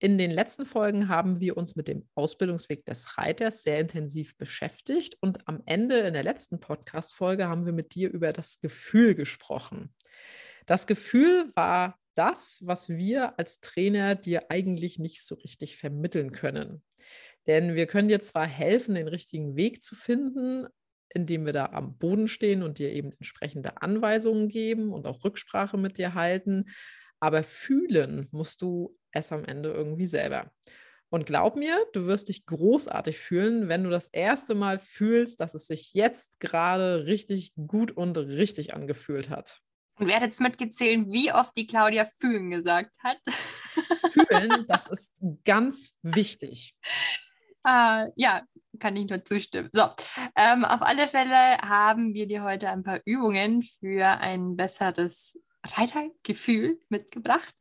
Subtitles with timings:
[0.00, 5.16] In den letzten Folgen haben wir uns mit dem Ausbildungsweg des Reiters sehr intensiv beschäftigt
[5.20, 9.92] und am Ende in der letzten Podcast-Folge haben wir mit dir über das Gefühl gesprochen.
[10.66, 16.84] Das Gefühl war das, was wir als Trainer dir eigentlich nicht so richtig vermitteln können.
[17.48, 20.68] Denn wir können dir zwar helfen, den richtigen Weg zu finden,
[21.08, 25.76] indem wir da am Boden stehen und dir eben entsprechende Anweisungen geben und auch Rücksprache
[25.76, 26.66] mit dir halten,
[27.18, 30.50] aber fühlen musst du es am Ende irgendwie selber.
[31.10, 35.54] Und glaub mir, du wirst dich großartig fühlen, wenn du das erste Mal fühlst, dass
[35.54, 39.60] es sich jetzt gerade richtig gut und richtig angefühlt hat.
[39.98, 43.18] Und wer hat jetzt mitgezählt, wie oft die Claudia fühlen gesagt hat?
[44.12, 46.74] Fühlen, das ist ganz wichtig.
[47.64, 48.42] Ah, ja,
[48.78, 49.70] kann ich nur zustimmen.
[49.72, 49.88] So,
[50.36, 56.80] ähm, auf alle Fälle haben wir dir heute ein paar Übungen für ein besseres Reitergefühl
[56.88, 57.54] mitgebracht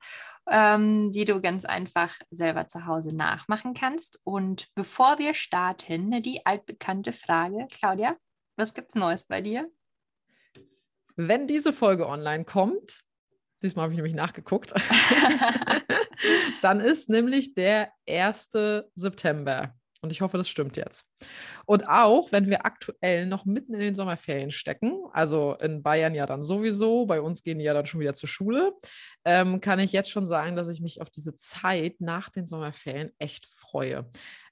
[0.49, 4.19] ähm, die du ganz einfach selber zu Hause nachmachen kannst.
[4.23, 8.15] Und bevor wir starten, die altbekannte Frage, Claudia,
[8.55, 9.67] was gibt's Neues bei dir?
[11.15, 13.01] Wenn diese Folge online kommt,
[13.61, 14.73] diesmal habe ich nämlich nachgeguckt,
[16.61, 18.49] dann ist nämlich der 1.
[18.93, 19.76] September.
[20.01, 21.07] Und ich hoffe, das stimmt jetzt.
[21.65, 26.25] Und auch, wenn wir aktuell noch mitten in den Sommerferien stecken, also in Bayern ja
[26.25, 28.73] dann sowieso, bei uns gehen die ja dann schon wieder zur Schule,
[29.25, 33.11] ähm, kann ich jetzt schon sagen, dass ich mich auf diese Zeit nach den Sommerferien
[33.19, 34.09] echt freue.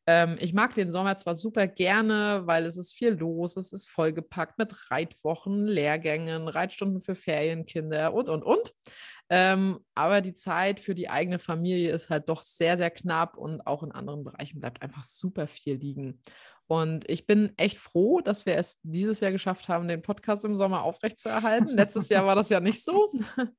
[0.08, 3.90] Ähm, ich mag den Sommer zwar super gerne, weil es ist viel los, es ist
[3.90, 8.74] vollgepackt mit Reitwochen, Lehrgängen, Reitstunden für Ferienkinder und, und, und.
[9.30, 13.66] Ähm, aber die Zeit für die eigene Familie ist halt doch sehr, sehr knapp und
[13.66, 16.22] auch in anderen Bereichen bleibt einfach super viel liegen.
[16.68, 20.56] Und ich bin echt froh, dass wir es dieses Jahr geschafft haben, den Podcast im
[20.56, 21.76] Sommer aufrechtzuerhalten.
[21.76, 23.12] Letztes Jahr war das ja nicht so.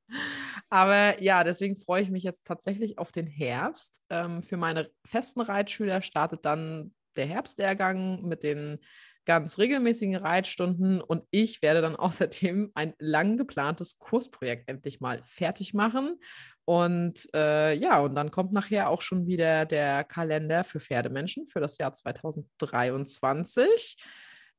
[0.71, 4.03] Aber ja, deswegen freue ich mich jetzt tatsächlich auf den Herbst.
[4.11, 8.79] Ähm, für meine festen Reitschüler startet dann der Herbstlehrgang mit den
[9.27, 15.75] ganz regelmäßigen Reitstunden und ich werde dann außerdem ein lang geplantes Kursprojekt endlich mal fertig
[15.75, 16.19] machen.
[16.65, 21.61] Und äh, ja, und dann kommt nachher auch schon wieder der Kalender für Pferdemenschen für
[21.61, 23.97] das Jahr 2023.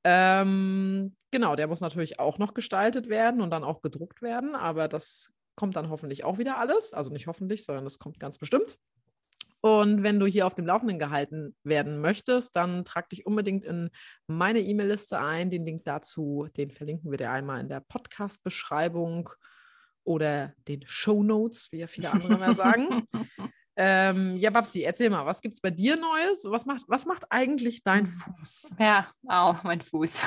[0.06, 4.88] Ähm, genau, der muss natürlich auch noch gestaltet werden und dann auch gedruckt werden, aber
[4.88, 6.94] das kommt dann hoffentlich auch wieder alles.
[6.94, 8.78] Also nicht hoffentlich, sondern das kommt ganz bestimmt.
[9.68, 13.90] Und wenn du hier auf dem Laufenden gehalten werden möchtest, dann trag dich unbedingt in
[14.26, 15.50] meine E-Mail-Liste ein.
[15.50, 19.30] Den Link dazu, den verlinken wir dir einmal in der Podcast-Beschreibung
[20.06, 23.04] oder den Show Notes, wie ja viele andere mal sagen.
[23.80, 26.44] Ähm, ja, Babsi, erzähl mal, was gibt es bei dir Neues?
[26.50, 28.08] Was macht, was macht eigentlich dein hm.
[28.08, 28.72] Fuß?
[28.80, 30.24] Ja, auch mein Fuß.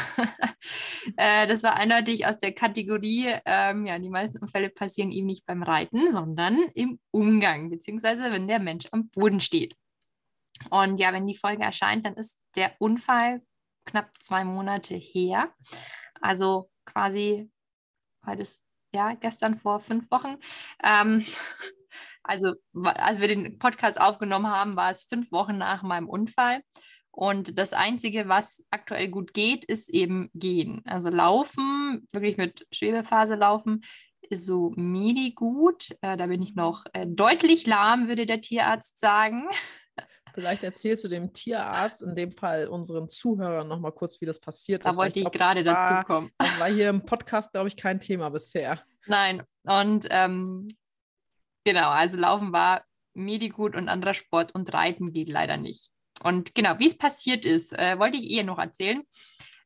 [1.17, 5.47] äh, das war eindeutig aus der Kategorie, ähm, ja, die meisten Unfälle passieren eben nicht
[5.47, 9.75] beim Reiten, sondern im Umgang, beziehungsweise wenn der Mensch am Boden steht.
[10.71, 13.43] Und ja, wenn die Folge erscheint, dann ist der Unfall
[13.85, 15.53] knapp zwei Monate her.
[16.21, 17.51] Also quasi,
[18.25, 20.37] heute ist ja gestern vor fünf Wochen.
[20.85, 21.25] Ähm,
[22.31, 22.55] Also,
[22.85, 26.61] als wir den Podcast aufgenommen haben, war es fünf Wochen nach meinem Unfall.
[27.11, 30.81] Und das Einzige, was aktuell gut geht, ist eben gehen.
[30.85, 33.81] Also laufen, wirklich mit Schwebephase laufen,
[34.29, 35.91] ist so midi gut.
[36.03, 39.49] Äh, da bin ich noch äh, deutlich lahm, würde der Tierarzt sagen.
[40.33, 44.39] Vielleicht erzählst du dem Tierarzt, in dem Fall unseren Zuhörern, noch mal kurz, wie das
[44.39, 44.95] passiert da ist.
[44.95, 46.31] Da wollte ich, ich gerade dazu kommen.
[46.39, 48.81] Das war hier im Podcast, glaube ich, kein Thema bisher.
[49.07, 50.69] Nein, und ähm,
[51.65, 52.85] Genau, also Laufen war
[53.15, 55.91] Medi gut und anderer Sport und Reiten geht leider nicht.
[56.23, 59.03] Und genau, wie es passiert ist, äh, wollte ich eher noch erzählen.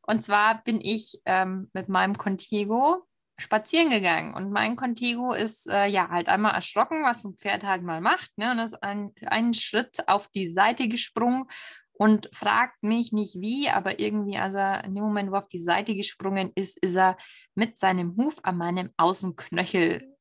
[0.06, 3.06] Und zwar bin ich ähm, mit meinem Contigo
[3.37, 4.35] spazieren gegangen.
[4.35, 8.31] Und mein Contigo ist äh, ja halt einmal erschrocken, was ein Pferd halt mal macht.
[8.37, 8.52] Ne?
[8.52, 11.46] Und ist ein, einen Schritt auf die Seite gesprungen
[11.93, 15.49] und fragt mich nicht wie, aber irgendwie, als er in dem Moment, wo er auf
[15.49, 17.17] die Seite gesprungen ist, ist er
[17.55, 20.14] mit seinem Huf an meinem Außenknöchel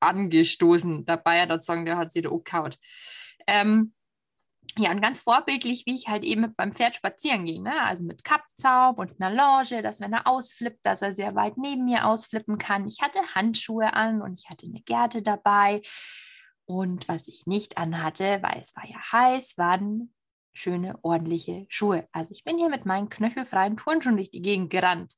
[0.00, 1.04] angestoßen.
[1.04, 2.74] Der Bayer dort sagen, der hat sie da umgehauen.
[3.46, 3.94] Ähm,
[4.78, 7.62] ja, und ganz vorbildlich, wie ich halt eben beim Pferd spazieren gehe.
[7.62, 7.82] Ne?
[7.82, 11.84] Also mit Kappzaum und einer Longe, dass wenn er ausflippt, dass er sehr weit neben
[11.86, 12.86] mir ausflippen kann.
[12.86, 15.82] Ich hatte Handschuhe an und ich hatte eine Gerte dabei.
[16.66, 20.12] Und was ich nicht anhatte, weil es war ja heiß, waren
[20.52, 22.08] schöne, ordentliche Schuhe.
[22.12, 25.14] Also ich bin hier mit meinen knöchelfreien Turnschuhen durch die Gegend gerannt.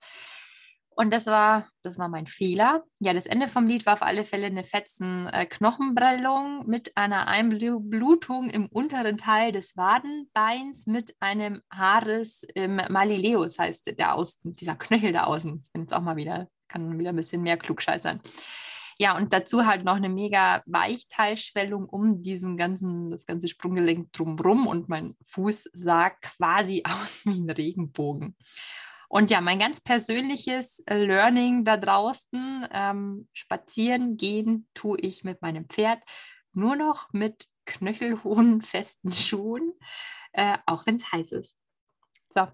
[1.00, 2.82] Und das war, das war mein Fehler.
[2.98, 7.28] Ja, das Ende vom Lied war auf alle Fälle eine fetzen äh, Knochenprellung mit einer
[7.28, 14.74] Einblutung im unteren Teil des Wadenbeins mit einem Haares im Malileus, heißt der außen, dieser
[14.74, 15.62] Knöchel da außen.
[15.64, 18.20] Ich bin jetzt auch mal wieder, kann wieder ein bisschen mehr klugscheißern.
[18.98, 24.66] Ja, und dazu halt noch eine mega Weichteilschwellung um diesen ganzen, das ganze Sprunggelenk drumrum
[24.66, 28.34] und mein Fuß sah quasi aus wie ein Regenbogen.
[29.08, 35.40] Und ja, mein ganz persönliches äh, Learning da draußen, ähm, spazieren gehen tue ich mit
[35.40, 36.00] meinem Pferd
[36.52, 39.72] nur noch mit knöchelhohen, festen Schuhen,
[40.32, 41.56] äh, auch wenn es heiß ist.
[42.30, 42.48] So.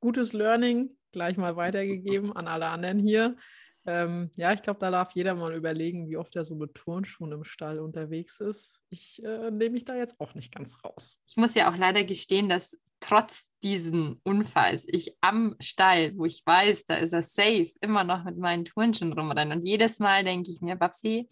[0.00, 3.36] Gutes Learning, gleich mal weitergegeben an alle anderen hier.
[3.84, 7.32] Ähm, ja, ich glaube, da darf jeder mal überlegen, wie oft er so mit Turnschuhen
[7.32, 8.80] im Stall unterwegs ist.
[8.90, 11.18] Ich äh, nehme mich da jetzt auch nicht ganz raus.
[11.26, 16.42] Ich muss ja auch leider gestehen, dass trotz diesen Unfalls ich am Stall, wo ich
[16.44, 19.58] weiß, da ist er safe, immer noch mit meinen Turnschuhen rumrennen.
[19.58, 21.28] Und jedes Mal denke ich mir, Babsi,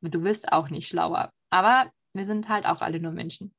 [0.00, 1.32] du wirst auch nicht schlauer.
[1.50, 3.54] Aber wir sind halt auch alle nur Menschen.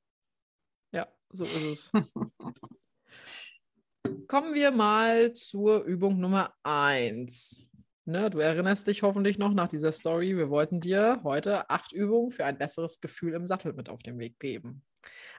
[0.92, 1.94] Ja, so ist es.
[4.28, 7.58] Kommen wir mal zur Übung Nummer 1.
[8.06, 10.36] Ne, du erinnerst dich hoffentlich noch nach dieser Story.
[10.36, 14.20] Wir wollten dir heute acht Übungen für ein besseres Gefühl im Sattel mit auf den
[14.20, 14.84] Weg geben.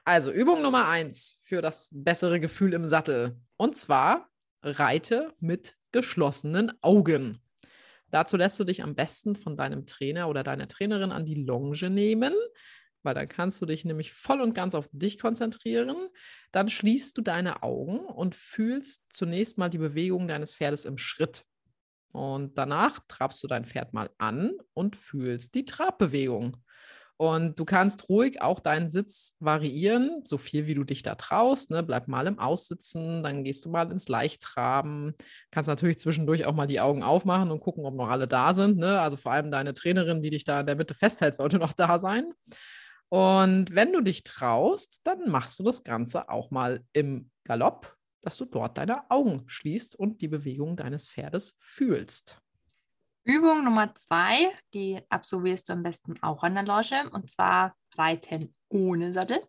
[0.07, 3.41] Also Übung Nummer eins für das bessere Gefühl im Sattel.
[3.57, 4.29] Und zwar
[4.61, 7.41] reite mit geschlossenen Augen.
[8.11, 11.89] Dazu lässt du dich am besten von deinem Trainer oder deiner Trainerin an die Longe
[11.89, 12.35] nehmen,
[13.01, 15.95] weil dann kannst du dich nämlich voll und ganz auf dich konzentrieren.
[16.51, 21.45] Dann schließt du deine Augen und fühlst zunächst mal die Bewegung deines Pferdes im Schritt.
[22.11, 26.57] Und danach trabst du dein Pferd mal an und fühlst die Trabbewegung.
[27.17, 31.71] Und du kannst ruhig auch deinen Sitz variieren, so viel wie du dich da traust.
[31.71, 31.81] Ne?
[31.81, 35.13] Bleib mal im Aussitzen, dann gehst du mal ins Leichttraben.
[35.49, 38.77] Kannst natürlich zwischendurch auch mal die Augen aufmachen und gucken, ob noch alle da sind.
[38.77, 38.99] Ne?
[38.99, 41.99] Also vor allem deine Trainerin, die dich da in der Mitte festhält, sollte noch da
[41.99, 42.25] sein.
[43.09, 47.95] Und wenn du dich traust, dann machst du das Ganze auch mal im Galopp
[48.25, 52.41] dass du dort deine Augen schließt und die Bewegung deines Pferdes fühlst.
[53.25, 58.53] Übung Nummer zwei, die absolvierst du am besten auch an der Loge, und zwar Reiten
[58.69, 59.41] ohne Sattel.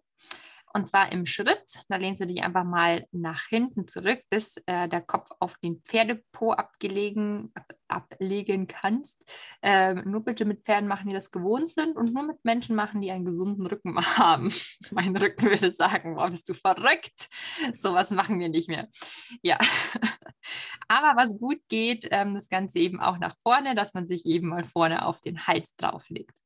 [0.73, 1.81] Und zwar im Schritt.
[1.89, 5.83] Da lehnst du dich einfach mal nach hinten zurück, bis äh, der Kopf auf den
[5.83, 9.25] Pferdepo abgelegen, ab, ablegen kannst.
[9.63, 13.01] Ähm, nur bitte mit Pferden machen, die das gewohnt sind und nur mit Menschen machen,
[13.01, 14.53] die einen gesunden Rücken haben.
[14.91, 17.29] mein Rücken würde sagen, boah, bist du verrückt.
[17.79, 18.89] Sowas machen wir nicht mehr.
[19.43, 19.59] Ja.
[20.89, 24.49] Aber was gut geht, ähm, das Ganze eben auch nach vorne, dass man sich eben
[24.49, 26.39] mal vorne auf den Hals drauflegt.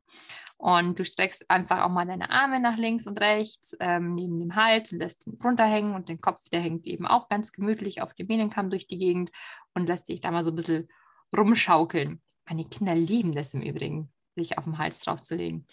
[0.61, 4.57] Und du streckst einfach auch mal deine Arme nach links und rechts ähm, neben dem
[4.57, 8.13] Hals und lässt ihn runterhängen und den Kopf, der hängt eben auch ganz gemütlich auf
[8.13, 9.31] dem Bienenkamm durch die Gegend
[9.73, 10.89] und lässt sich da mal so ein bisschen
[11.37, 12.23] rumschaukeln.
[12.49, 15.67] Meine Kinder lieben das im Übrigen, sich auf den Hals draufzulegen.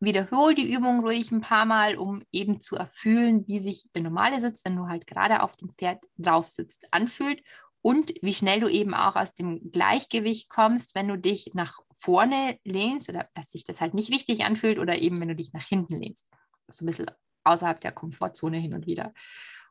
[0.00, 4.40] Wiederhol die Übung ruhig ein paar Mal, um eben zu erfüllen, wie sich der normale
[4.40, 7.42] Sitz, wenn du halt gerade auf dem Pferd drauf sitzt, anfühlt
[7.82, 12.58] und wie schnell du eben auch aus dem Gleichgewicht kommst, wenn du dich nach vorne
[12.64, 15.66] lehnst oder dass sich das halt nicht richtig anfühlt oder eben wenn du dich nach
[15.66, 16.26] hinten lehnst.
[16.68, 17.10] So ein bisschen
[17.44, 19.12] außerhalb der Komfortzone hin und wieder.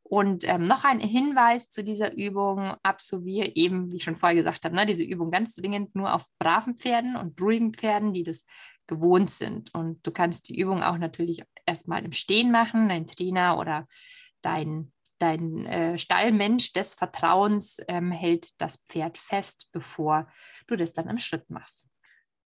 [0.10, 4.66] Und ähm, noch ein Hinweis zu dieser Übung, absolviere eben, wie ich schon vorher gesagt
[4.66, 8.48] habe, ne, diese Übung ganz dringend nur auf braven Pferden und ruhigen Pferden, die das
[8.88, 9.72] gewohnt sind.
[9.76, 13.88] Und du kannst die Übung auch natürlich erstmal im Stehen machen, dein Trainer oder
[14.42, 20.28] dein dein äh, Stallmensch des Vertrauens ähm, hält das Pferd fest, bevor
[20.68, 21.86] du das dann im Schritt machst.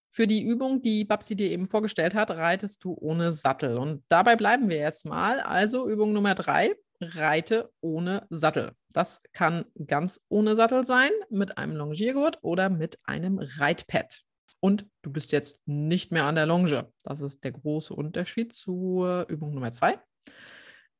[0.10, 3.78] Für die Übung, die Babsi dir eben vorgestellt hat, reitest du ohne Sattel.
[3.78, 5.40] Und dabei bleiben wir jetzt mal.
[5.40, 8.74] Also Übung Nummer drei, reite ohne Sattel.
[8.92, 14.22] Das kann ganz ohne Sattel sein, mit einem Longiergurt oder mit einem Reitpad.
[14.60, 16.92] Und du bist jetzt nicht mehr an der Longe.
[17.04, 20.00] Das ist der große Unterschied zur Übung Nummer zwei.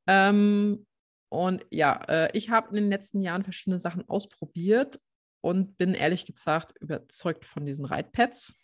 [0.06, 0.86] Ähm,
[1.30, 5.00] und ja, äh, ich habe in den letzten Jahren verschiedene Sachen ausprobiert
[5.40, 8.54] und bin ehrlich gesagt überzeugt von diesen Reitpads.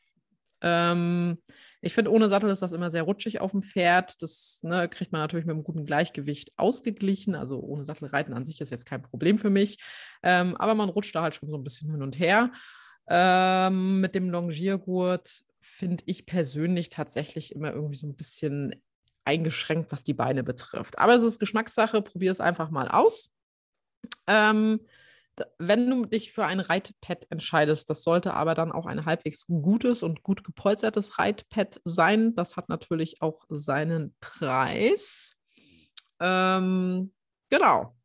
[0.62, 1.38] Ähm,
[1.82, 4.20] ich finde, ohne Sattel ist das immer sehr rutschig auf dem Pferd.
[4.22, 7.34] Das ne, kriegt man natürlich mit einem guten Gleichgewicht ausgeglichen.
[7.34, 9.78] Also ohne Sattel reiten an sich ist jetzt kein Problem für mich.
[10.22, 12.52] Ähm, aber man rutscht da halt schon so ein bisschen hin und her.
[13.08, 18.74] Ähm, mit dem Longiergurt finde ich persönlich tatsächlich immer irgendwie so ein bisschen
[19.24, 20.98] eingeschränkt, was die Beine betrifft.
[20.98, 23.32] Aber es ist Geschmackssache, probier es einfach mal aus.
[24.26, 24.80] Ähm,
[25.58, 30.02] wenn du dich für ein Reitpad entscheidest, das sollte aber dann auch ein halbwegs gutes
[30.02, 32.34] und gut gepolstertes Reitpad sein.
[32.34, 35.34] Das hat natürlich auch seinen Preis.
[36.20, 37.12] Ähm,
[37.48, 37.96] genau.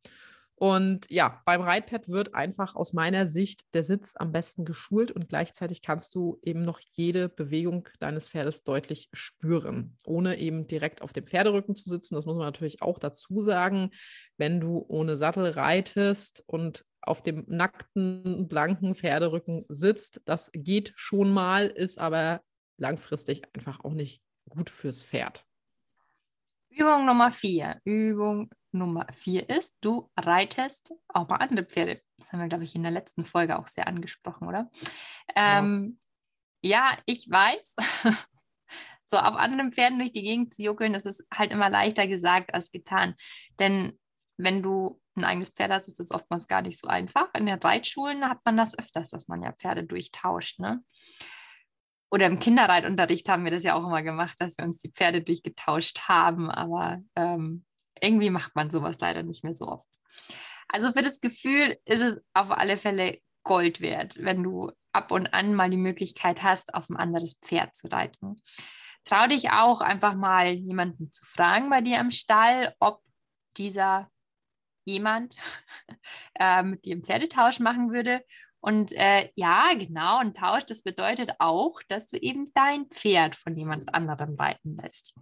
[0.58, 5.28] Und ja, beim Reitpad wird einfach aus meiner Sicht der Sitz am besten geschult und
[5.28, 11.12] gleichzeitig kannst du eben noch jede Bewegung deines Pferdes deutlich spüren, ohne eben direkt auf
[11.12, 12.14] dem Pferderücken zu sitzen.
[12.14, 13.90] Das muss man natürlich auch dazu sagen.
[14.38, 21.32] Wenn du ohne Sattel reitest und auf dem nackten, blanken Pferderücken sitzt, das geht schon
[21.34, 22.40] mal, ist aber
[22.78, 25.44] langfristig einfach auch nicht gut fürs Pferd.
[26.70, 27.80] Übung Nummer vier.
[27.84, 32.02] Übung Nummer vier ist, du reitest auch mal andere Pferde.
[32.16, 34.70] Das haben wir, glaube ich, in der letzten Folge auch sehr angesprochen, oder?
[35.34, 35.98] Ähm,
[36.62, 36.90] ja.
[36.90, 37.76] ja, ich weiß.
[39.06, 42.54] so auf anderen Pferden durch die Gegend zu juckeln, das ist halt immer leichter gesagt
[42.54, 43.14] als getan.
[43.58, 43.98] Denn
[44.36, 47.32] wenn du ein eigenes Pferd hast, ist das oftmals gar nicht so einfach.
[47.34, 50.58] In den Reitschulen hat man das öfters, dass man ja Pferde durchtauscht.
[50.58, 50.84] Ne?
[52.10, 55.22] Oder im Kinderreitunterricht haben wir das ja auch immer gemacht, dass wir uns die Pferde
[55.22, 56.50] durchgetauscht haben.
[56.50, 57.64] Aber ähm,
[58.00, 59.86] irgendwie macht man sowas leider nicht mehr so oft.
[60.68, 65.32] Also für das Gefühl ist es auf alle Fälle Gold wert, wenn du ab und
[65.32, 68.42] an mal die Möglichkeit hast, auf ein anderes Pferd zu reiten.
[69.04, 73.02] Trau dich auch einfach mal jemanden zu fragen bei dir am Stall, ob
[73.56, 74.10] dieser
[74.84, 75.36] jemand
[76.34, 78.24] äh, mit dir einen Pferdetausch machen würde
[78.66, 83.54] und äh, ja, genau, ein Tausch, das bedeutet auch, dass du eben dein Pferd von
[83.54, 85.14] jemand anderem reiten lässt.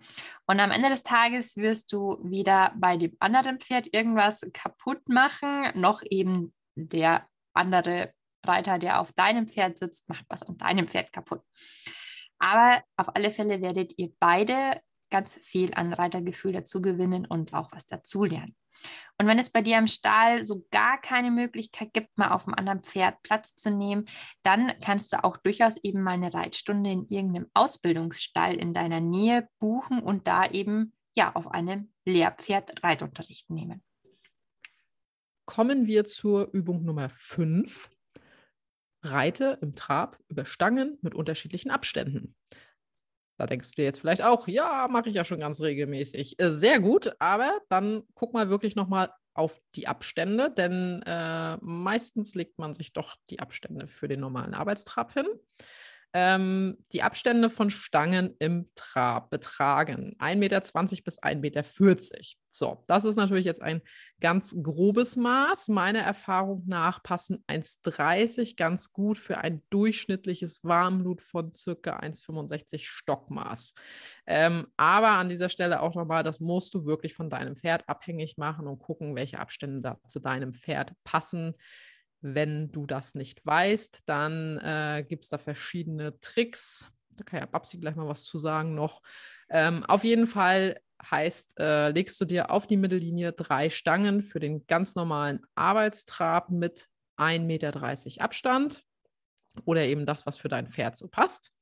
[0.47, 5.79] Und am Ende des Tages wirst du weder bei dem anderen Pferd irgendwas kaputt machen,
[5.79, 8.15] noch eben der andere
[8.47, 11.43] Reiter, der auf deinem Pferd sitzt, macht was an deinem Pferd kaputt.
[12.39, 14.81] Aber auf alle Fälle werdet ihr beide
[15.11, 18.57] ganz viel an Reitergefühl dazu gewinnen und auch was dazulernen.
[19.19, 22.55] Und wenn es bei dir im Stall so gar keine Möglichkeit gibt, mal auf einem
[22.55, 24.07] anderen Pferd Platz zu nehmen,
[24.43, 29.49] dann kannst du auch durchaus eben mal eine Reitstunde in irgendeinem Ausbildungsstall in deiner Nähe
[29.59, 33.83] buchen und da eben ja auf einem Lehrpferd Reitunterricht nehmen.
[35.47, 37.91] Kommen wir zur Übung Nummer 5.
[39.03, 42.35] Reite im Trab über Stangen mit unterschiedlichen Abständen.
[43.37, 46.39] Da denkst du dir jetzt vielleicht auch, ja, mache ich ja schon ganz regelmäßig.
[46.39, 52.37] Äh, sehr gut, aber dann guck mal wirklich nochmal auf die Abstände, denn äh, meistens
[52.37, 55.27] legt man sich doch die Abstände für den normalen Arbeitstrab hin.
[56.17, 60.61] Ähm, die Abstände von Stangen im Trab betragen 1,20 Meter
[61.03, 61.65] bis 1,40 Meter.
[62.49, 63.83] So, das ist natürlich jetzt ein
[64.21, 65.67] ganz grobes Maß.
[65.71, 73.75] Meiner Erfahrung nach passen 1,30 ganz gut für ein durchschnittliches Warmblut von circa 1,65 Stockmaß.
[74.29, 78.39] Ähm, aber an dieser Stelle auch nochmal, das musst du wirklich von deinem Pferd abhängig
[78.39, 81.57] machen und gucken, welche Abstände da zu deinem Pferd passen.
[82.27, 86.89] Wenn du das nicht weißt, dann äh, gibt es da verschiedene Tricks.
[87.11, 89.03] Da kann ja Babsi gleich mal was zu sagen noch.
[89.51, 94.41] Ähm, auf jeden Fall heißt, äh, legst du dir auf die Mittellinie drei Stangen für
[94.41, 96.89] den ganz normalen Arbeitstrab mit
[97.19, 98.83] 1,30 Meter Abstand
[99.67, 101.53] oder eben das, was für dein Pferd so passt.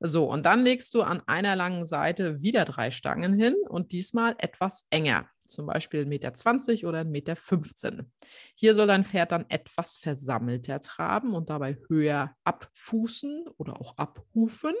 [0.00, 4.34] So, und dann legst du an einer langen Seite wieder drei Stangen hin und diesmal
[4.36, 8.06] etwas enger zum Beispiel 1,20 Meter oder 1,15 Meter.
[8.54, 14.74] Hier soll dein Pferd dann etwas versammelter traben und dabei höher abfußen oder auch abhufen.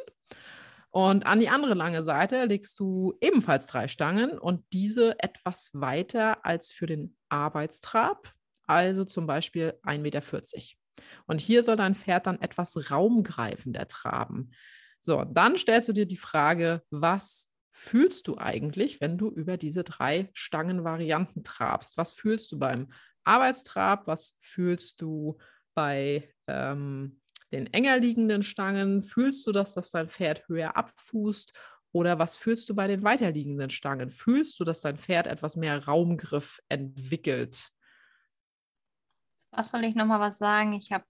[0.90, 6.44] Und an die andere lange Seite legst du ebenfalls drei Stangen und diese etwas weiter
[6.46, 8.32] als für den Arbeitstrab,
[8.66, 10.22] also zum Beispiel 1,40 Meter.
[11.26, 14.52] Und hier soll dein Pferd dann etwas raumgreifender traben.
[15.00, 19.82] So, dann stellst du dir die Frage, was fühlst du eigentlich, wenn du über diese
[19.82, 21.96] drei Stangenvarianten trabst?
[21.96, 22.92] Was fühlst du beim
[23.24, 24.06] Arbeitstrab?
[24.06, 25.38] Was fühlst du
[25.74, 27.20] bei ähm,
[27.52, 29.02] den enger liegenden Stangen?
[29.02, 31.52] Fühlst du, dass das dein Pferd höher abfußt?
[31.90, 34.08] Oder was fühlst du bei den weiterliegenden Stangen?
[34.08, 37.70] Fühlst du, dass dein Pferd etwas mehr Raumgriff entwickelt?
[39.50, 40.74] Was soll ich nochmal was sagen?
[40.74, 41.04] Ich habe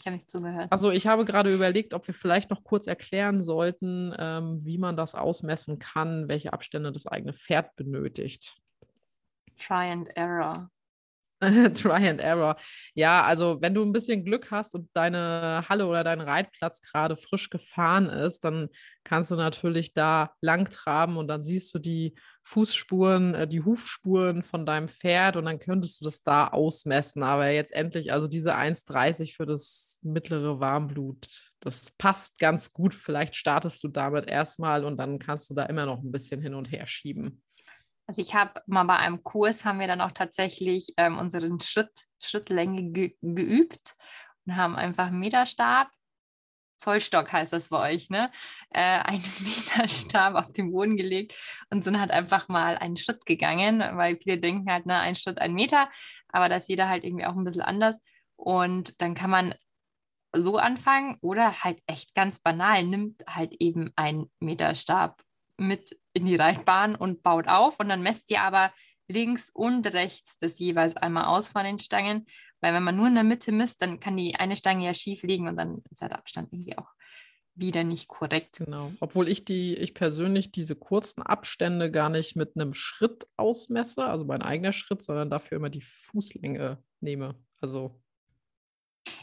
[0.00, 0.68] ich habe nicht zugehört.
[0.70, 4.96] Also ich habe gerade überlegt, ob wir vielleicht noch kurz erklären sollten, ähm, wie man
[4.96, 8.56] das ausmessen kann, welche Abstände das eigene Pferd benötigt.
[9.58, 10.70] Try and Error.
[11.40, 12.56] Try and Error.
[12.94, 17.16] Ja, also wenn du ein bisschen Glück hast und deine Halle oder dein Reitplatz gerade
[17.16, 18.68] frisch gefahren ist, dann
[19.04, 24.42] kannst du natürlich da lang traben und dann siehst du die Fußspuren, äh, die Hufspuren
[24.42, 27.22] von deinem Pferd und dann könntest du das da ausmessen.
[27.22, 32.94] Aber jetzt endlich, also diese 1,30 für das mittlere Warmblut, das passt ganz gut.
[32.94, 36.54] Vielleicht startest du damit erstmal und dann kannst du da immer noch ein bisschen hin
[36.54, 37.42] und her schieben.
[38.06, 42.06] Also ich habe mal bei einem Kurs haben wir dann auch tatsächlich ähm, unseren Schritt,
[42.20, 43.94] Schrittlänge ge geübt
[44.46, 45.88] und haben einfach einen Meterstab,
[46.80, 48.30] Zollstock heißt das bei euch, ne?
[48.70, 51.34] Äh, einen Meterstab auf den Boden gelegt
[51.70, 55.38] und sind halt einfach mal einen Schritt gegangen, weil viele denken halt, ne, ein Schritt,
[55.38, 55.88] ein Meter,
[56.28, 57.98] aber das jeder halt irgendwie auch ein bisschen anders.
[58.36, 59.54] Und dann kann man
[60.32, 65.22] so anfangen oder halt echt ganz banal, nimmt halt eben einen Meterstab
[65.56, 68.72] mit in die Reitbahn und baut auf und dann messt ihr aber
[69.08, 72.26] links und rechts das jeweils einmal aus von den Stangen,
[72.60, 75.22] weil wenn man nur in der Mitte misst, dann kann die eine Stange ja schief
[75.22, 76.88] liegen und dann ist der Abstand irgendwie auch
[77.54, 78.58] wieder nicht korrekt.
[78.58, 78.92] Genau.
[79.00, 84.24] Obwohl ich die, ich persönlich diese kurzen Abstände gar nicht mit einem Schritt ausmesse, also
[84.24, 87.34] mein eigener Schritt, sondern dafür immer die Fußlänge nehme.
[87.60, 88.00] Also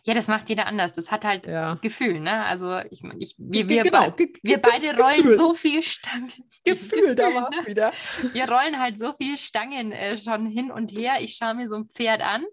[0.03, 0.93] ja, das macht jeder anders.
[0.93, 1.75] Das hat halt ja.
[1.75, 2.45] Gefühl, ne?
[2.45, 4.11] Also ich, ich wir, wir, genau.
[4.11, 5.01] Ge wir beide Gefühl.
[5.01, 6.31] rollen so viel Stangen.
[6.63, 7.91] Gefühl, da war es wieder.
[8.33, 11.17] Wir rollen halt so viel Stangen äh, schon hin und her.
[11.19, 12.45] Ich schaue mir so ein Pferd an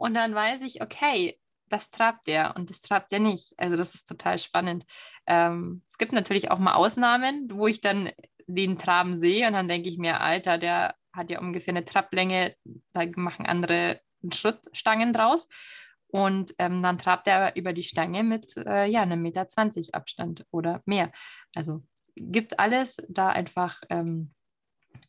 [0.00, 1.38] und dann weiß ich, okay,
[1.68, 3.52] das trabt der und das trabt der nicht.
[3.58, 4.86] Also das ist total spannend.
[5.26, 8.10] Ähm, es gibt natürlich auch mal Ausnahmen, wo ich dann
[8.46, 12.56] den Traben sehe und dann denke ich mir, Alter, der hat ja ungefähr eine Trablänge,
[12.94, 14.00] da machen andere
[14.32, 15.48] Schrittstangen draus.
[16.08, 20.46] Und ähm, dann trabt er über die Stange mit äh, ja, einem Meter 20 Abstand
[20.50, 21.12] oder mehr.
[21.54, 21.82] Also
[22.16, 24.32] gibt alles da einfach, ähm,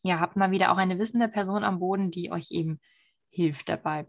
[0.03, 2.81] ja, habt mal wieder auch eine wissende Person am Boden, die euch eben
[3.29, 4.05] hilft dabei.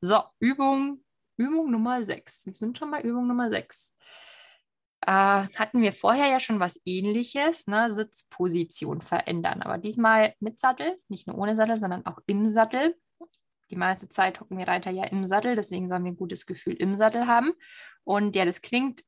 [0.00, 1.04] So, Übung,
[1.36, 2.46] Übung Nummer 6.
[2.46, 3.94] Wir sind schon bei Übung Nummer 6.
[5.02, 7.92] Äh, hatten wir vorher ja schon was ähnliches, ne?
[7.92, 12.94] Sitzposition verändern, aber diesmal mit Sattel, nicht nur ohne Sattel, sondern auch im Sattel
[13.70, 16.74] die meiste Zeit hocken wir Reiter ja im Sattel, deswegen sollen wir ein gutes Gefühl
[16.74, 17.52] im Sattel haben.
[18.04, 19.04] Und ja, das klingt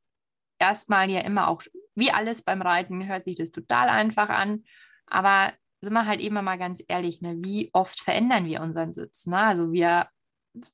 [0.58, 1.62] erstmal ja immer auch,
[1.94, 4.64] wie alles beim Reiten, hört sich das total einfach an.
[5.06, 9.26] Aber sind wir halt eben mal ganz ehrlich, ne, wie oft verändern wir unseren Sitz?
[9.26, 9.38] Ne?
[9.38, 10.06] Also wir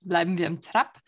[0.04, 1.00] bleiben wir im Trab,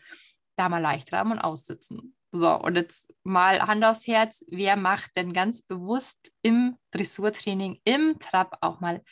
[0.55, 2.15] da mal leicht rahmen und aussitzen.
[2.31, 8.19] So, und jetzt mal Hand aufs Herz, wer macht denn ganz bewusst im Dressurtraining, im
[8.19, 9.03] Trab auch mal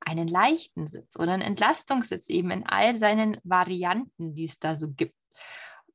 [0.00, 4.90] einen leichten Sitz oder einen Entlastungssitz eben in all seinen Varianten, die es da so
[4.90, 5.16] gibt.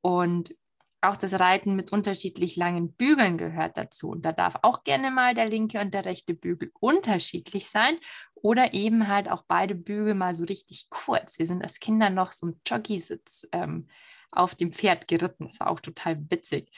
[0.00, 0.54] Und
[1.02, 4.10] auch das Reiten mit unterschiedlich langen Bügeln gehört dazu.
[4.10, 7.98] Und da darf auch gerne mal der linke und der rechte Bügel unterschiedlich sein
[8.34, 11.38] oder eben halt auch beide Bügel mal so richtig kurz.
[11.38, 13.88] Wir sind als Kinder noch so ein Jockey-Sitz ähm,
[14.30, 15.48] auf dem Pferd geritten.
[15.48, 16.70] Das war auch total witzig.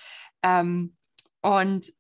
[0.43, 0.97] Ähm,
[1.43, 1.93] und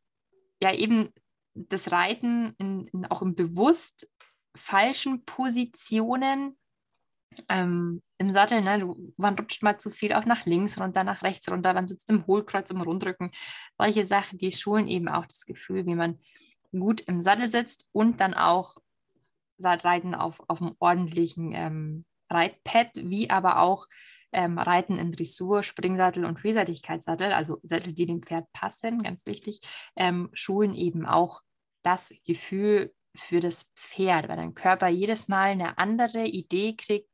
[0.62, 1.12] ja, eben
[1.54, 4.10] das Reiten in, in, auch im bewusst
[4.56, 6.56] falschen Positionen
[7.48, 8.60] ähm, im Sattel.
[8.60, 8.80] Ne?
[8.80, 12.10] Du, man rutscht mal zu viel auch nach links runter, nach rechts runter, man sitzt
[12.10, 13.30] im Hohlkreuz, im Rundrücken.
[13.76, 16.18] Solche Sachen, die schulen eben auch das Gefühl, wie man
[16.72, 18.76] gut im Sattel sitzt und dann auch
[19.62, 23.86] Reiten auf, auf einem ordentlichen ähm, Reitpad, wie aber auch
[24.32, 29.60] ähm, Reiten in Dressur, Springsattel und Vielseitigkeitssattel, also Sättel, die dem Pferd passen, ganz wichtig,
[29.96, 31.40] ähm, schulen eben auch
[31.82, 37.08] das Gefühl für das Pferd, weil dein Körper jedes Mal eine andere Idee kriegt,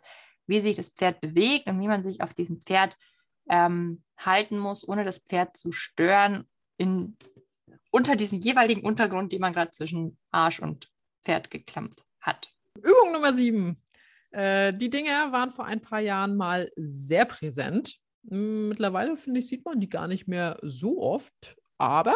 [0.46, 2.96] wie sich das Pferd bewegt und wie man sich auf diesem Pferd
[3.48, 7.16] ähm, halten muss, ohne das Pferd zu stören, in,
[7.90, 10.88] unter diesem jeweiligen Untergrund, den man gerade zwischen Arsch und
[11.24, 12.50] Pferd geklemmt hat.
[12.78, 13.82] Übung Nummer sieben.
[14.30, 17.96] Äh, die Dinger waren vor ein paar Jahren mal sehr präsent.
[18.22, 21.56] Mittlerweile, finde ich, sieht man die gar nicht mehr so oft.
[21.78, 22.14] Aber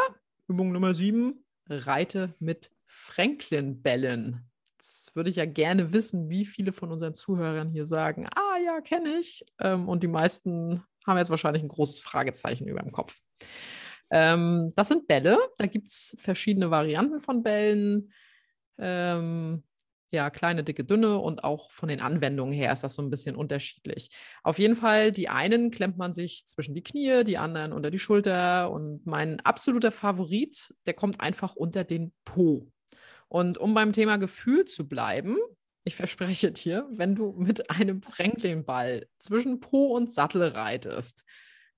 [0.48, 4.48] Übung Nummer sieben, reite mit Franklin-Bällen.
[4.78, 8.80] Das würde ich ja gerne wissen, wie viele von unseren Zuhörern hier sagen, ah ja,
[8.80, 9.44] kenne ich.
[9.60, 13.18] Ähm, und die meisten haben jetzt wahrscheinlich ein großes Fragezeichen über dem Kopf.
[14.10, 15.38] Ähm, das sind Bälle.
[15.58, 18.12] Da gibt es verschiedene Varianten von Bällen.
[18.78, 19.62] Ähm,
[20.14, 23.34] ja, kleine, dicke, dünne und auch von den Anwendungen her ist das so ein bisschen
[23.34, 24.10] unterschiedlich.
[24.44, 27.98] Auf jeden Fall, die einen klemmt man sich zwischen die Knie, die anderen unter die
[27.98, 32.70] Schulter und mein absoluter Favorit, der kommt einfach unter den Po.
[33.28, 35.36] Und um beim Thema Gefühl zu bleiben,
[35.84, 41.24] ich verspreche dir, wenn du mit einem Franklin-Ball zwischen Po und Sattel reitest,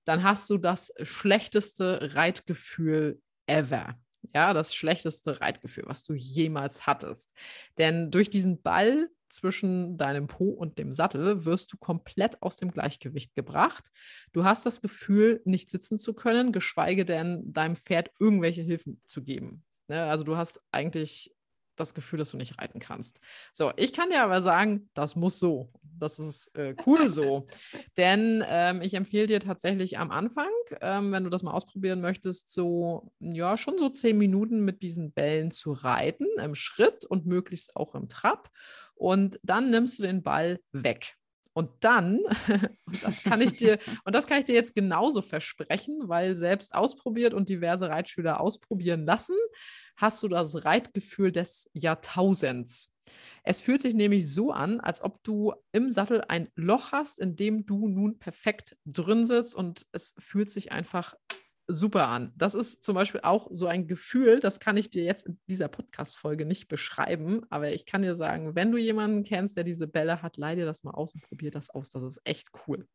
[0.05, 3.95] dann hast du das schlechteste Reitgefühl ever.
[4.33, 7.35] ja, das schlechteste Reitgefühl, was du jemals hattest.
[7.77, 12.71] Denn durch diesen Ball zwischen deinem Po und dem Sattel wirst du komplett aus dem
[12.71, 13.89] Gleichgewicht gebracht.
[14.31, 19.23] Du hast das Gefühl, nicht sitzen zu können, geschweige denn deinem Pferd irgendwelche Hilfen zu
[19.23, 19.65] geben.
[19.89, 21.33] Also du hast eigentlich
[21.79, 23.19] das Gefühl, dass du nicht reiten kannst.
[23.51, 25.71] So, ich kann dir aber sagen, das muss so.
[25.99, 27.47] Das ist äh, cool so.
[27.97, 30.49] Denn ähm, ich empfehle dir tatsächlich am Anfang,
[30.81, 35.11] ähm, wenn du das mal ausprobieren möchtest, so, ja, schon so zehn Minuten mit diesen
[35.11, 38.49] Bällen zu reiten, im Schritt und möglichst auch im Trab.
[38.95, 41.15] Und dann nimmst du den Ball weg.
[41.57, 42.19] Und dann,
[42.85, 46.75] und das kann ich dir, und das kann ich dir jetzt genauso versprechen, weil selbst
[46.75, 49.35] ausprobiert und diverse Reitschüler ausprobieren lassen,
[49.97, 52.93] hast du das Reitgefühl des Jahrtausends.
[53.43, 57.35] Es fühlt sich nämlich so an, als ob du im Sattel ein Loch hast, in
[57.35, 61.15] dem du nun perfekt drin sitzt und es fühlt sich einfach
[61.67, 62.33] super an.
[62.37, 65.67] Das ist zum Beispiel auch so ein Gefühl, das kann ich dir jetzt in dieser
[65.67, 70.21] Podcast-Folge nicht beschreiben, aber ich kann dir sagen, wenn du jemanden kennst, der diese Bälle
[70.21, 71.89] hat, leih dir das mal aus und probier das aus.
[71.89, 72.87] Das ist echt cool.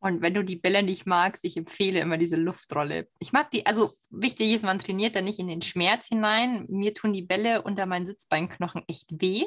[0.00, 3.08] Und wenn du die Bälle nicht magst, ich empfehle immer diese Luftrolle.
[3.18, 6.66] Ich mag die, also wichtig ist, man trainiert da nicht in den Schmerz hinein.
[6.68, 9.44] Mir tun die Bälle unter meinen Sitzbeinknochen echt weh.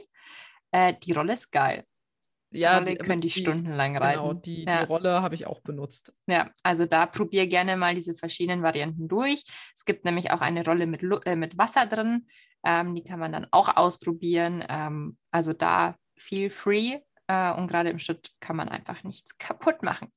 [0.72, 1.86] Äh, die Rolle ist geil.
[2.54, 4.22] Ja, Rolle die können die, die stundenlang genau, reiten.
[4.22, 4.80] Genau, die, ja.
[4.80, 6.14] die Rolle habe ich auch benutzt.
[6.28, 9.44] Ja, also da probier gerne mal diese verschiedenen Varianten durch.
[9.74, 12.28] Es gibt nämlich auch eine Rolle mit, äh, mit Wasser drin.
[12.66, 14.64] Ähm, die kann man dann auch ausprobieren.
[14.68, 17.00] Ähm, also da feel free.
[17.32, 20.12] Äh, und gerade im Schritt kann man einfach nichts kaputt machen.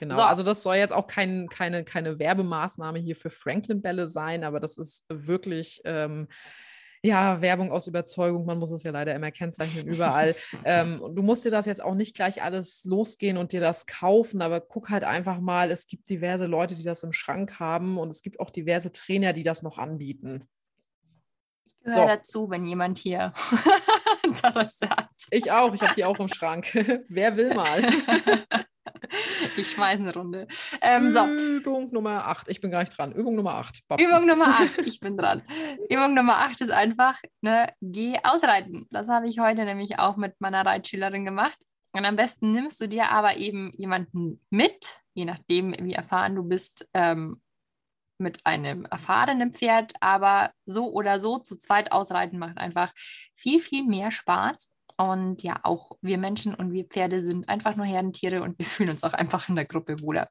[0.00, 0.22] Genau, so.
[0.22, 4.76] also das soll jetzt auch kein, keine, keine Werbemaßnahme hier für Franklin-Bälle sein, aber das
[4.76, 5.80] ist wirklich.
[5.84, 6.26] Ähm,
[7.02, 10.34] ja, Werbung aus Überzeugung, man muss es ja leider immer kennzeichnen, überall.
[10.64, 14.42] ähm, du musst dir das jetzt auch nicht gleich alles losgehen und dir das kaufen,
[14.42, 18.08] aber guck halt einfach mal, es gibt diverse Leute, die das im Schrank haben und
[18.08, 20.48] es gibt auch diverse Trainer, die das noch anbieten.
[21.86, 22.08] Ich gehöre so.
[22.08, 23.32] dazu, wenn jemand hier
[24.24, 25.08] Interesse hat.
[25.30, 26.72] Ich auch, ich habe die auch im Schrank.
[27.08, 27.82] Wer will mal?
[29.56, 30.46] Ich schmeiße eine Runde.
[30.80, 31.26] Ähm, so.
[31.26, 32.48] Übung Nummer 8.
[32.48, 33.12] Ich bin gar nicht dran.
[33.12, 33.82] Übung Nummer 8.
[33.98, 34.78] Übung Nummer 8.
[34.84, 35.42] Ich bin dran.
[35.90, 38.86] Übung Nummer 8 ist einfach, ne, geh ausreiten.
[38.90, 41.58] Das habe ich heute nämlich auch mit meiner Reitschülerin gemacht.
[41.92, 46.42] Und am besten nimmst du dir aber eben jemanden mit, je nachdem, wie erfahren du
[46.42, 47.40] bist, ähm,
[48.18, 49.92] mit einem erfahrenen Pferd.
[50.00, 52.92] Aber so oder so zu zweit ausreiten macht einfach
[53.34, 54.72] viel, viel mehr Spaß.
[54.98, 58.90] Und ja, auch wir Menschen und wir Pferde sind einfach nur Herdentiere und wir fühlen
[58.90, 60.26] uns auch einfach in der Gruppe wohler.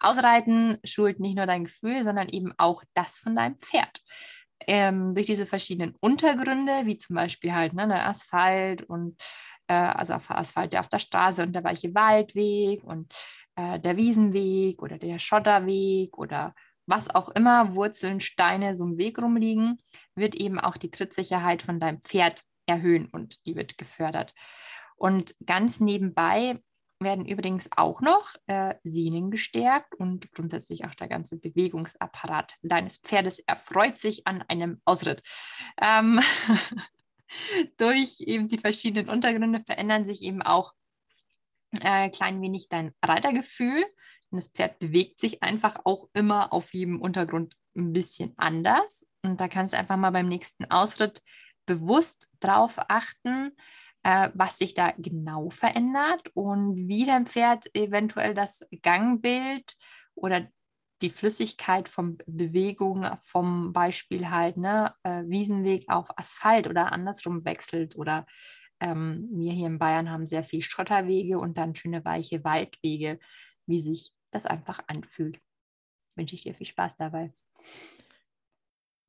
[0.00, 4.02] Ausreiten schult nicht nur dein Gefühl, sondern eben auch das von deinem Pferd.
[4.66, 9.16] Ähm, durch diese verschiedenen Untergründe, wie zum Beispiel halt ne, der Asphalt und
[9.66, 13.12] äh, also Asphalt, der auf der Straße und der weiche Waldweg und
[13.56, 16.54] äh, der Wiesenweg oder der Schotterweg oder
[16.86, 19.78] was auch immer, Wurzeln, Steine so im Weg rumliegen,
[20.14, 24.34] wird eben auch die Trittsicherheit von deinem Pferd erhöhen und die wird gefördert.
[24.96, 26.60] Und ganz nebenbei
[27.00, 33.40] werden übrigens auch noch äh, Sehnen gestärkt und grundsätzlich auch der ganze Bewegungsapparat deines Pferdes
[33.40, 35.22] erfreut sich an einem Ausritt.
[35.80, 36.20] Ähm,
[37.76, 40.72] durch eben die verschiedenen Untergründe verändern sich eben auch
[41.80, 43.84] äh, klein wenig dein Reitergefühl.
[44.34, 49.06] Und das Pferd bewegt sich einfach auch immer auf jedem Untergrund ein bisschen anders.
[49.22, 51.22] Und da kannst du einfach mal beim nächsten Ausritt
[51.66, 53.52] bewusst darauf achten,
[54.02, 59.76] äh, was sich da genau verändert und wie dein Pferd eventuell das Gangbild
[60.16, 60.48] oder
[61.00, 67.94] die Flüssigkeit von Bewegung vom Beispiel halt, ne, äh, Wiesenweg auf Asphalt oder andersrum wechselt
[67.94, 68.26] oder
[68.80, 73.20] ähm, wir hier in Bayern haben sehr viel Schotterwege und dann schöne weiche Waldwege,
[73.66, 75.40] wie sich das einfach anfühlt.
[76.16, 77.32] Wünsche ich dir viel Spaß dabei.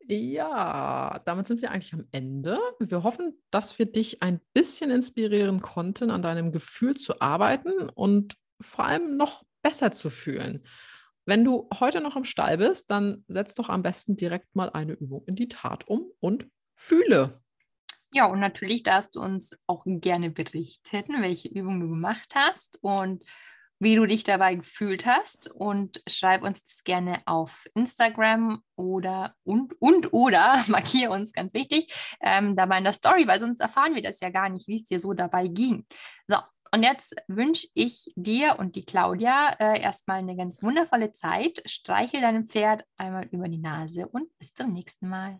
[0.07, 2.59] Ja, damit sind wir eigentlich am Ende.
[2.79, 8.38] Wir hoffen, dass wir dich ein bisschen inspirieren konnten, an deinem Gefühl zu arbeiten und
[8.61, 10.63] vor allem noch besser zu fühlen.
[11.25, 14.93] Wenn du heute noch im Stall bist, dann setz doch am besten direkt mal eine
[14.93, 17.41] Übung in die Tat um und fühle.
[18.13, 23.23] Ja, und natürlich darfst du uns auch gerne berichten, welche Übung du gemacht hast und
[23.79, 29.73] wie du dich dabei gefühlt hast und schreib uns das gerne auf Instagram oder und,
[29.79, 34.01] und oder markiere uns ganz wichtig ähm, dabei in der Story, weil sonst erfahren wir
[34.01, 35.85] das ja gar nicht, wie es dir so dabei ging.
[36.27, 36.38] So,
[36.73, 41.61] und jetzt wünsche ich dir und die Claudia äh, erstmal eine ganz wundervolle Zeit.
[41.65, 45.39] Streichel deinem Pferd einmal über die Nase und bis zum nächsten Mal.